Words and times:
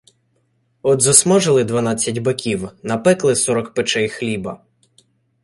От 0.81 1.01
засмажили 1.01 1.63
дванадцять 1.63 2.17
биків, 2.19 2.69
напекли 2.83 3.35
сорок 3.35 3.73
печей 3.73 4.09
хліба. 4.09 4.65